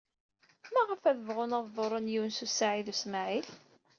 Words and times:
Maɣef 0.73 1.01
ad 1.09 1.17
bɣun 1.27 1.55
ad 1.57 1.67
ḍurren 1.75 2.11
Yunes 2.13 2.39
u 2.45 2.47
Saɛid 2.49 2.87
u 2.93 2.95
Smaɛil? 3.01 3.47